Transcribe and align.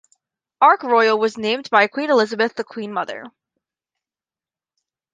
Ark 0.61 0.81
Royal 0.81 1.19
was 1.19 1.37
named 1.37 1.69
by 1.69 1.85
Queen 1.85 2.09
Elizabeth 2.09 2.55
The 2.55 2.63
Queen 2.63 2.91
Mother. 2.91 3.23